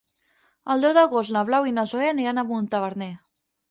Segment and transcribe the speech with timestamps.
[0.75, 3.17] El deu d'agost na Blau i na Zoè aniran a Montaverner.